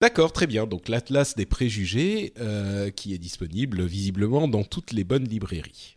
[0.00, 0.66] D'accord, très bien.
[0.66, 5.96] Donc l'Atlas des préjugés euh, qui est disponible visiblement dans toutes les bonnes librairies.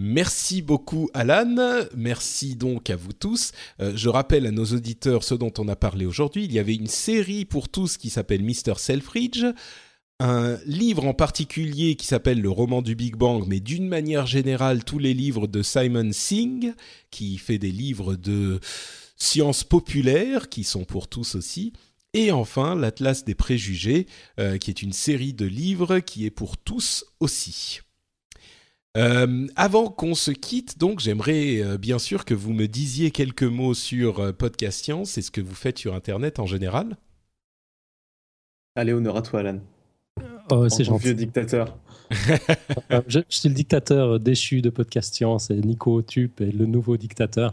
[0.00, 3.52] Merci beaucoup Alan, merci donc à vous tous.
[3.80, 6.44] Euh, je rappelle à nos auditeurs ce dont on a parlé aujourd'hui.
[6.44, 8.74] Il y avait une série pour tous qui s'appelle Mr.
[8.76, 9.44] Selfridge,
[10.20, 14.84] un livre en particulier qui s'appelle Le roman du Big Bang, mais d'une manière générale
[14.84, 16.74] tous les livres de Simon Singh,
[17.10, 18.60] qui fait des livres de
[19.16, 21.72] sciences populaires qui sont pour tous aussi.
[22.14, 24.06] Et enfin, l'Atlas des préjugés,
[24.40, 27.80] euh, qui est une série de livres qui est pour tous aussi.
[28.96, 33.44] Euh, avant qu'on se quitte, donc, j'aimerais euh, bien sûr que vous me disiez quelques
[33.44, 36.96] mots sur Podcast Science et ce que vous faites sur Internet en général.
[38.74, 39.60] Allez, honneur à toi, Alan.
[40.50, 41.04] Oh, c'est gentil.
[41.06, 41.76] vieux dictateur.
[42.90, 46.64] Euh, je, je suis le dictateur déchu de Podcast Science, c'est Nico Tup et le
[46.64, 47.52] nouveau dictateur.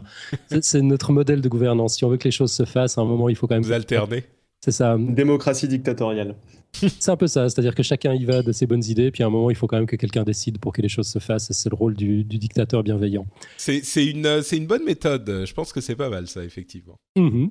[0.62, 1.96] C'est notre modèle de gouvernance.
[1.96, 3.62] Si on veut que les choses se fassent, à un moment, il faut quand même.
[3.62, 4.24] Vous alternez.
[4.64, 4.96] C'est ça.
[4.98, 6.36] Démocratie dictatoriale.
[6.72, 7.48] C'est un peu ça.
[7.50, 9.66] C'est-à-dire que chacun y va de ses bonnes idées, puis à un moment, il faut
[9.66, 11.50] quand même que quelqu'un décide pour que les choses se fassent.
[11.50, 13.26] et C'est le rôle du, du dictateur bienveillant.
[13.58, 15.44] C'est c'est une, euh, c'est une bonne méthode.
[15.46, 16.96] Je pense que c'est pas mal ça, effectivement.
[17.16, 17.50] Mhm.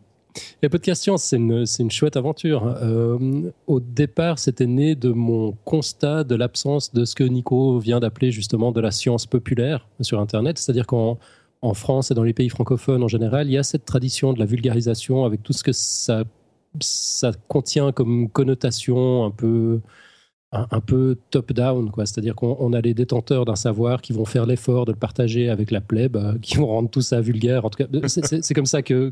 [0.64, 2.66] Et Podcast Science, c'est une, c'est une chouette aventure.
[2.82, 8.00] Euh, au départ, c'était né de mon constat de l'absence de ce que Nico vient
[8.00, 10.58] d'appeler justement de la science populaire sur Internet.
[10.58, 11.18] C'est-à-dire qu'en
[11.62, 14.40] en France et dans les pays francophones en général, il y a cette tradition de
[14.40, 16.24] la vulgarisation avec tout ce que ça,
[16.80, 19.82] ça contient comme connotation un peu
[20.52, 21.92] un, peu top-down.
[21.98, 25.50] C'est-à-dire qu'on on a les détenteurs d'un savoir qui vont faire l'effort de le partager
[25.50, 27.66] avec la plèbe, euh, qui vont rendre tout ça vulgaire.
[27.66, 29.12] En tout cas, c'est- comme ça que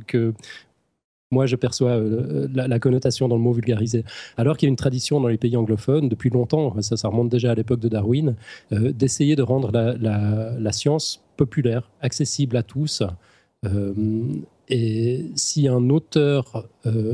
[1.34, 4.06] moi je perçois euh, la, connotation dans le mot vulgarisé.
[4.38, 7.52] Alors qu'il y a une tradition dans les pays anglophones depuis longtemps, ça, remonte déjà
[7.52, 8.36] à l'époque de Darwin,
[8.72, 13.04] euh, d'essayer de rendre la, science populaire, accessible à tous.
[13.66, 13.94] Euh,
[14.70, 16.68] et si un auteur,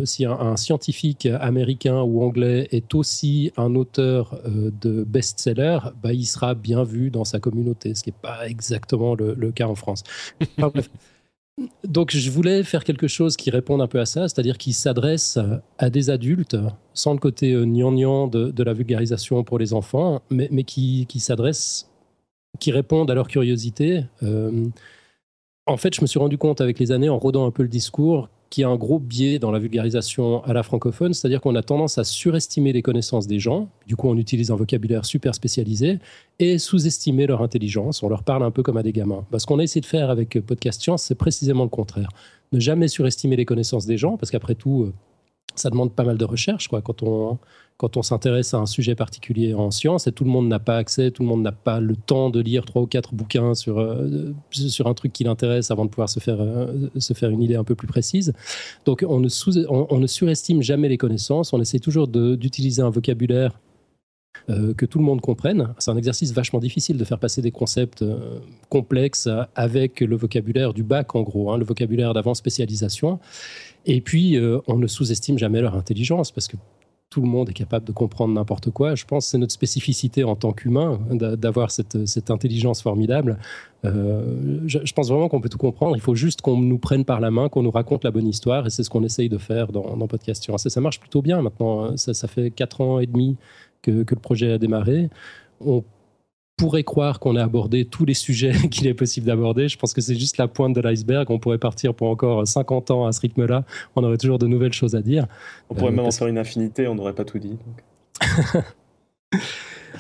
[0.05, 6.53] si un, scientifique américain ou anglais est aussi un auteur de best-seller, bah, il sera
[6.53, 10.03] bien vu dans sa communauté, ce qui n'est pas exactement le, cas en France.
[11.83, 15.37] Donc je voulais faire quelque chose qui réponde un peu à ça, c'est-à-dire qui s'adresse
[15.77, 16.57] à des adultes,
[16.93, 21.89] sans le côté euh, gnangnan de, de la vulgarisation pour les enfants, mais, qui s'adresse,
[22.59, 24.05] qui répondent à leur curiosité.
[24.23, 24.67] Euh,
[25.65, 27.69] en fait, je me suis rendu compte avec les années, en rodant un peu le
[27.69, 31.55] discours, qu'il y a un gros biais dans la vulgarisation à la francophone, c'est-à-dire qu'on
[31.55, 35.35] a tendance à surestimer les connaissances des gens, du coup on utilise un vocabulaire super
[35.35, 35.99] spécialisé,
[36.39, 39.25] et sous-estimer leur intelligence, on leur parle un peu comme à des gamins.
[39.29, 42.09] Parce qu'on a essayé de faire avec Podcast Science, c'est précisément le contraire.
[42.51, 44.93] Ne jamais surestimer les connaissances des gens, parce qu'après tout, euh,
[45.55, 47.37] ça demande pas mal de recherche, quoi, quand on,
[47.79, 50.75] quand on s'intéresse à un sujet particulier en sciences, et tout le monde n'a pas
[50.75, 53.79] accès, tout le monde n'a pas le temps de lire trois ou quatre bouquins sur,
[53.79, 57.41] euh, sur un truc qui l'intéresse avant de pouvoir se faire, euh, se faire une
[57.41, 58.33] idée un peu plus précise.
[58.83, 62.89] Donc on ne, sous, on, ne surestime jamais les connaissances, on essaie toujours d'utiliser un
[62.89, 63.57] vocabulaire
[64.77, 65.73] que tout le monde comprenne.
[65.77, 68.03] C'est un exercice vachement difficile de faire passer des concepts
[68.69, 73.19] complexes avec le vocabulaire du bac, en gros, hein, le vocabulaire d'avant spécialisation.
[73.85, 74.37] Et puis,
[74.67, 76.57] on ne sous-estime jamais leur intelligence, parce que
[77.09, 78.93] tout le monde est capable de comprendre n'importe quoi.
[78.93, 83.39] Je pense que c'est notre spécificité en tant qu'humain d'avoir cette, cette, intelligence formidable.
[83.83, 85.95] Euh, je, pense vraiment qu'on peut tout comprendre.
[85.95, 88.67] Il faut juste qu'on nous prenne par la main, qu'on nous raconte la bonne histoire.
[88.67, 91.41] Et c'est ce qu'on essaye de faire dans, dans Podcast Ça, ça marche plutôt bien
[91.41, 91.97] maintenant.
[91.97, 93.37] Ça, ça fait quatre ans et demi
[93.81, 95.09] que, le projet a démarré.
[96.59, 99.69] Pourrait croire qu'on a abordé tous les sujets qu'il est possible d'aborder.
[99.69, 101.31] Je pense que c'est juste la pointe de l'iceberg.
[101.31, 103.63] On pourrait partir pour encore 50 ans à ce rythme-là.
[103.95, 105.25] On aurait toujours de nouvelles choses à dire.
[105.69, 107.57] On pourrait euh, même en faire une infinité, on n'aurait pas tout dit.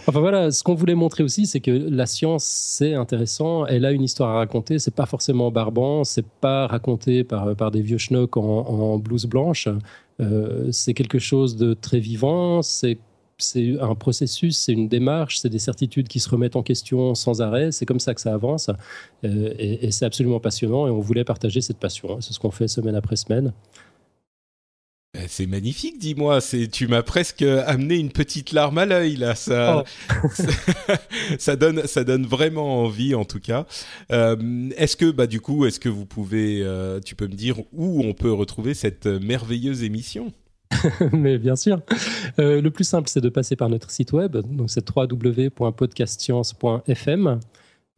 [0.07, 3.65] enfin voilà, ce qu'on voulait montrer aussi, c'est que la science, c'est intéressant.
[3.65, 4.79] Elle a une histoire à raconter.
[4.79, 6.03] C'est pas forcément barbant.
[6.03, 9.69] C'est pas raconté par, par des vieux schnocks en, en blouse blanche.
[10.19, 12.61] Euh, c'est quelque chose de très vivant.
[12.61, 12.97] C'est
[13.39, 17.41] c'est un processus, c'est une démarche, c'est des certitudes qui se remettent en question sans
[17.41, 17.71] arrêt.
[17.71, 18.69] C'est comme ça que ça avance.
[19.23, 20.87] Euh, et, c'est absolument passionnant.
[20.87, 22.21] Et on voulait partager cette passion.
[22.21, 23.53] C'est ce qu'on fait semaine après semaine.
[25.17, 26.39] Eh, c'est magnifique, dis-moi.
[26.71, 29.33] tu m'as presque amené une petite larme à l'œil là.
[29.33, 29.83] Ça,
[30.23, 30.27] oh.
[31.39, 33.65] ça, donne, ça donne vraiment envie, en tout cas.
[34.11, 37.59] Euh, est-ce que, bah, du coup, est-ce que vous pouvez, euh, tu peux me dire
[37.73, 40.31] où on peut retrouver cette merveilleuse émission?
[41.11, 41.81] mais bien sûr.
[42.39, 44.37] Euh, le plus simple, c'est de passer par notre site web.
[44.37, 47.39] Donc, c'est www.podcastscience.fm.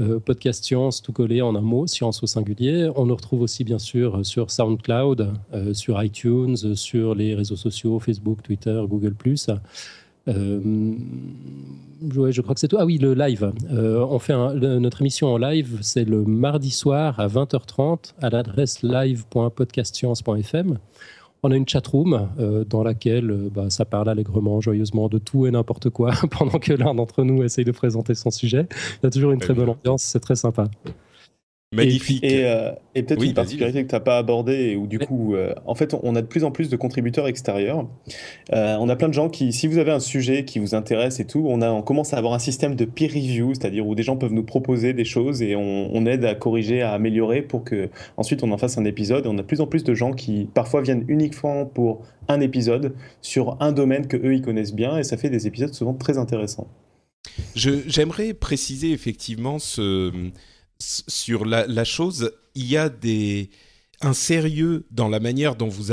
[0.01, 2.89] Euh, podcast Science, tout collé en un mot, science au singulier.
[2.95, 7.99] On nous retrouve aussi, bien sûr, sur SoundCloud, euh, sur iTunes, sur les réseaux sociaux,
[7.99, 9.15] Facebook, Twitter, Google.
[10.27, 10.93] Euh,
[12.01, 12.77] je crois que c'est tout.
[12.79, 13.51] Ah oui, le live.
[13.69, 20.79] on fait notre émission en live, c'est le mardi soir à 20h30 à l'adresse live.podcastscience.fm
[21.43, 25.47] on a une chatroom euh, dans laquelle euh, bah, ça parle allègrement, joyeusement de tout
[25.47, 28.67] et n'importe quoi pendant que l'un d'entre nous essaye de présenter son sujet.
[28.71, 30.65] Il y a toujours une très bonne ambiance, c'est très sympa.
[31.73, 32.21] Magnifique.
[32.21, 35.73] Et, euh, peut-être une particularité que tu n'as pas abordée, où du coup, euh, en
[35.73, 37.87] fait, on a de plus en plus de contributeurs extérieurs.
[38.51, 41.21] Euh, on a plein de gens qui, si vous avez un sujet qui vous intéresse
[41.21, 43.95] et tout, on, a, on commence à avoir un système de peer review, c'est-à-dire où
[43.95, 47.63] des gens peuvent nous proposer des choses et on, aide à corriger, à améliorer pour
[47.63, 49.27] que ensuite on en fasse un épisode.
[49.27, 52.95] on a de plus en plus de gens qui parfois viennent uniquement pour un épisode
[53.21, 56.17] sur un domaine que eux ils connaissent bien et ça fait des épisodes souvent très
[56.17, 56.67] intéressants.
[57.55, 60.31] J'aimerais préciser effectivement ce
[60.81, 63.49] sur la, chose, il y a des
[64.03, 65.91] un sérieux dans la manière dont vous,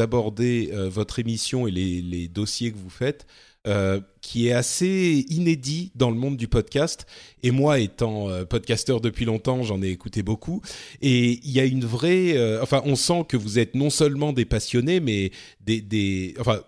[0.00, 3.26] abordez euh, votre émission et les, dossiers que vous faites,
[3.66, 7.06] euh, qui est assez inédit dans le monde du podcast.
[7.42, 10.62] Et moi, étant euh, podcasteur depuis longtemps, j'en ai écouté beaucoup.
[11.02, 12.58] Et il y a une vraie...
[12.62, 15.82] enfin, on sent que vous êtes non seulement des passionnés, mais des...
[15.82, 16.62] des enfin,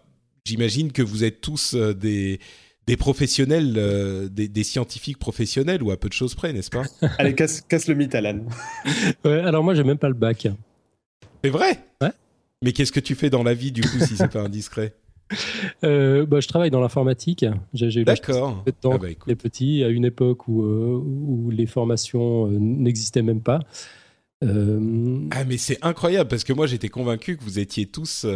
[0.44, 2.40] j'imagine que vous êtes tous des
[2.86, 6.82] des professionnels, euh, des, scientifiques professionnels ou à peu de choses près, n'est-ce pas
[7.18, 8.40] Allez, casse, casse, le mythe, Alan.
[9.24, 10.48] ouais, alors moi, j'ai même pas le bac.
[11.44, 11.78] C'est vrai?
[12.00, 12.10] Ouais.
[12.62, 14.94] Mais qu'est-ce que tu fais dans la vie, du coup, si c'est pas indiscret?
[15.82, 17.46] Euh, bah, je travaille dans l'informatique.
[17.72, 18.62] J'ai eu D'accord.
[18.66, 23.22] de temps ah bah, les petits à une époque où, euh, où les formations n'existaient
[23.22, 23.60] même pas.
[24.42, 28.26] Ah mais c'est incroyable parce que moi j'étais convaincu que vous étiez tous.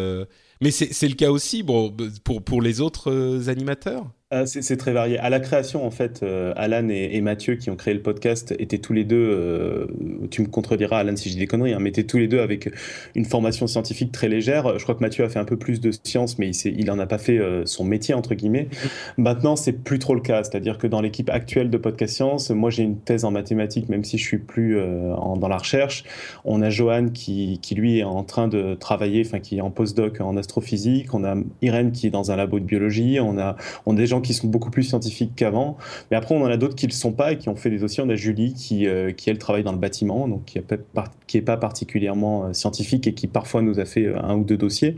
[0.62, 4.10] Mais c'est le cas aussi bon, pour, pour les autres animateurs?
[4.32, 5.20] Ah, c'est très varié.
[5.20, 8.78] À la création, en fait, euh, Alan et, Mathieu, qui ont créé le podcast, étaient
[8.78, 9.86] tous les deux, euh,
[10.32, 12.68] tu me contrediras, Alan, si j'ai des conneries, hein, mais étaient tous les deux avec
[13.14, 14.80] une formation scientifique très légère.
[14.80, 16.98] Je crois que Mathieu a fait un peu plus de sciences, mais il, il en
[16.98, 18.64] a pas fait euh, son métier, entre guillemets.
[18.64, 18.88] Mm-hmm.
[19.18, 20.42] Maintenant, c'est plus trop le cas.
[20.42, 24.02] C'est-à-dire que dans l'équipe actuelle de Podcast Science, moi, j'ai une thèse en mathématiques, même
[24.02, 26.02] si je suis plus dans la recherche.
[26.44, 29.70] On a Johan qui, qui, lui, est en train de travailler, enfin, qui est en
[29.70, 31.14] postdoc en astrophysique.
[31.14, 33.20] On a Irène qui est dans un labo de biologie.
[33.20, 33.54] On a,
[33.86, 35.76] on a des gens qui sont beaucoup plus scientifiques qu'avant.
[36.10, 37.70] Mais après, on en a d'autres qui ne le sont pas et qui ont fait
[37.70, 38.02] des dossiers.
[38.04, 41.56] On a Julie qui, euh, qui elle, travaille dans le bâtiment, donc qui n'est pas
[41.56, 44.96] particulièrement euh, scientifique et qui parfois nous a fait euh, un ou deux dossiers.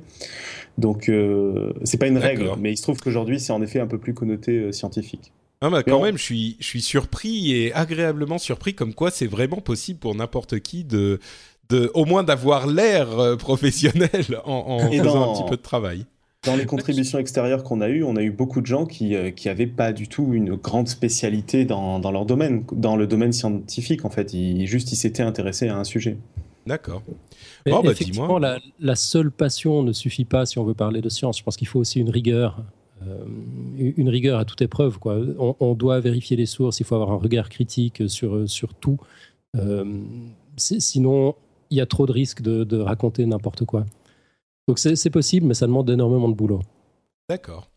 [0.76, 1.11] Donc,
[1.83, 4.14] c'est pas une règle, mais il se trouve qu'aujourd'hui, c'est en effet un peu plus
[4.14, 5.33] connoté scientifique.
[5.61, 9.26] Ah bah quand même, je suis, je suis surpris et agréablement surpris comme quoi c'est
[9.26, 11.18] vraiment possible pour n'importe qui de,
[11.68, 16.07] de, au moins d'avoir l'air professionnel en, en faisant un petit peu de travail.
[16.44, 19.66] Dans les contributions extérieures qu'on a eues, on a eu beaucoup de gens qui n'avaient
[19.66, 24.05] euh, pas du tout une grande spécialité dans, dans, leur domaine, dans le domaine scientifique
[24.05, 24.35] en fait.
[24.35, 26.16] Ils, juste, ils s'étaient intéressés à un sujet.
[26.64, 27.03] D'accord.
[27.66, 31.09] Bon, bah, effectivement, la, la, seule passion ne suffit pas si on veut parler de
[31.09, 31.38] science.
[31.38, 32.62] Je pense qu'il faut aussi une rigueur.
[33.07, 33.24] Euh,
[33.79, 34.98] une rigueur à toute épreuve.
[34.98, 35.20] Quoi.
[35.38, 38.98] On, doit vérifier les sources, il faut avoir un regard critique sur, sur tout.
[39.57, 39.85] Euh,
[40.57, 41.35] sinon,
[41.70, 43.87] il y a trop de risques de, de raconter n'importe quoi.
[44.68, 46.61] Donc c'est possible, mais ça demande énormément de boulot.
[47.28, 47.70] D'accord.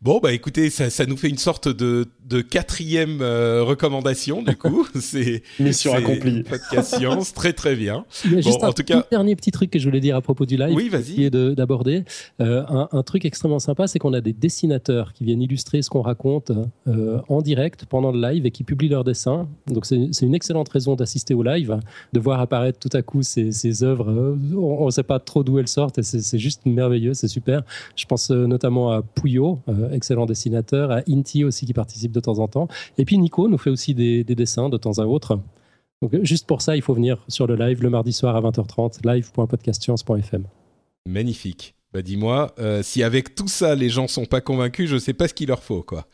[0.00, 4.56] Bon, bah écoutez, ça, ça nous fait une sorte de, de quatrième euh, recommandation, du
[4.56, 4.86] coup.
[5.00, 6.42] c'est Mission accomplie.
[6.42, 8.04] Podcast Science, très très bien.
[8.24, 9.04] Il y a juste un tout cas...
[9.10, 10.74] dernier petit truc que je voulais dire à propos du live.
[10.74, 10.90] Oui.
[11.04, 12.04] Qui est d'aborder.
[12.40, 15.90] Euh, un, un, truc extrêmement sympa, c'est qu'on a des dessinateurs qui viennent illustrer ce
[15.90, 16.52] qu'on raconte
[16.86, 19.48] euh, en direct pendant le live et qui publient leurs dessins.
[19.66, 21.78] Donc c'est une excellente raison d'assister au live,
[22.12, 24.36] de voir apparaître tout à coup ces, ces œuvres.
[24.56, 27.62] On ne sait pas trop d'où elles sortent et c'est juste merveilleux, c'est super.
[27.96, 32.38] Je pense notamment à Puyo, euh, excellent dessinateur, à Inti aussi qui participe de temps
[32.38, 32.68] en temps.
[32.98, 35.38] Et puis Nico nous fait aussi des, dessins de temps à autre.
[36.00, 39.06] Donc juste pour ça, il faut venir sur le live le mardi soir à 20h30,
[39.06, 40.44] live.podcastscience.fm.
[41.06, 41.74] Magnifique.
[41.92, 45.28] Bah dis-moi, euh, si avec tout ça les gens sont pas convaincus, je sais pas
[45.28, 46.08] ce qu'il leur faut quoi.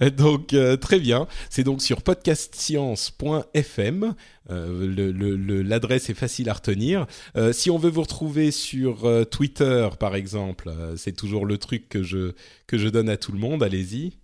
[0.16, 4.16] donc euh, très bien, c'est donc sur podcastscience.fm.
[4.50, 7.06] Euh, L'adresse est facile à retenir.
[7.52, 12.32] Si on veut vous retrouver sur Twitter par exemple, c'est toujours le truc que je
[12.66, 13.62] que je donne à tout le monde.
[13.62, 14.14] Allez-y.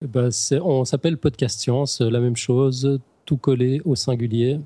[0.00, 0.30] Bah,
[0.62, 4.60] on s'appelle Podcast Science, la même chose, tout collé au singulier.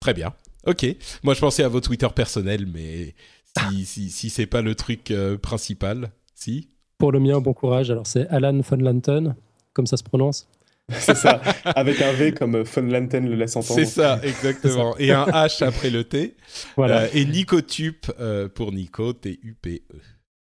[0.00, 0.34] Très bien.
[0.66, 0.84] Ok.
[1.22, 3.14] Moi, je pensais à vos Twitter personnels, mais
[3.58, 6.10] si, si, si c'est pas le truc euh, principal.
[6.34, 6.68] Si?
[6.98, 7.90] Pour le mien, bon courage.
[7.90, 9.36] Alors, c'est Alan von Lanten,
[9.72, 10.48] comme ça se prononce.
[10.90, 13.78] c'est ça, avec un V comme von Lanten le laisse entendre.
[13.78, 14.96] C'est ça, exactement.
[14.98, 16.36] Et un H après le T.
[16.76, 17.02] Voilà.
[17.02, 19.96] Euh, et Nicotup euh, pour Nico, T-U-P-E.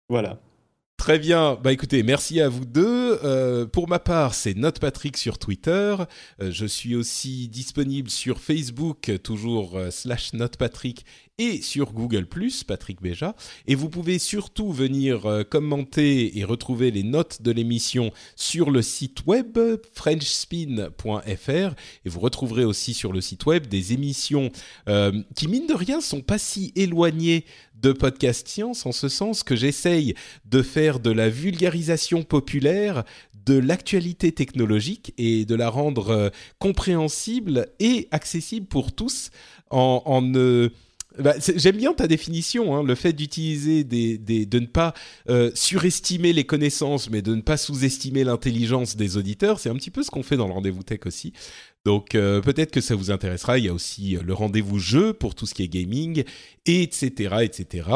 [0.09, 0.41] Voilà.
[1.03, 1.59] Très bien.
[1.61, 3.19] Bah écoutez, merci à vous deux.
[3.25, 5.97] Euh, pour ma part, c'est Note Patrick sur Twitter.
[6.41, 11.05] Euh, je suis aussi disponible sur Facebook, toujours euh, slash Note Patrick,
[11.39, 12.27] et sur Google
[12.67, 13.35] Patrick Béja.
[13.67, 19.27] Et vous pouvez surtout venir commenter et retrouver les notes de l'émission sur le site
[19.27, 19.59] web
[19.95, 21.75] frenchspin.fr.
[22.05, 24.51] Et vous retrouverez aussi sur le site web des émissions
[24.87, 27.45] qui, mine de rien, sont pas si éloignées
[27.83, 30.15] de podcast science en ce sens que j'essaye
[30.45, 33.05] de faire de la vulgarisation populaire
[33.45, 39.31] de l'actualité technologique et de la rendre euh, compréhensible et accessible pour tous
[39.71, 40.35] en, en
[41.19, 44.95] bah, J'aime bien ta définition, hein, le fait d'utiliser de ne pas
[45.29, 49.61] euh, surestimer les connaissances, mais de ne pas sous-estimer l'intelligence des auditeurs.
[49.61, 51.33] C'est un petit peu ce qu'on fait dans le rendez-vous tech aussi.
[51.85, 53.59] Donc euh, peut-être que ça vous intéressera.
[53.59, 56.25] Il y a aussi euh, le rendez-vous jeu pour tout ce qui est gaming,
[56.67, 57.89] etc., etc.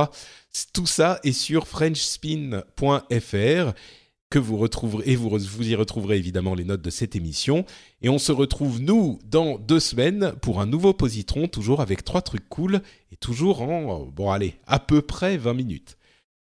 [0.72, 3.72] Tout ça est sur frenchspin.fr
[4.30, 7.64] que vous retrouverez et vous, vous y retrouverez évidemment les notes de cette émission.
[8.02, 12.22] Et on se retrouve nous dans deux semaines pour un nouveau positron, toujours avec trois
[12.22, 12.80] trucs cool
[13.12, 15.96] et toujours en bon allez à peu près 20 minutes.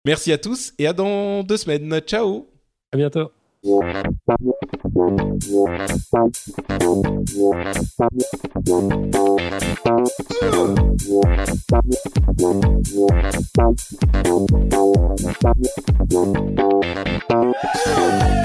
[0.06, 2.00] Merci à tous et à dans deux semaines.
[2.02, 2.48] Ciao.
[2.92, 3.32] À bientôt.
[15.18, 15.56] Thank
[18.40, 18.45] you.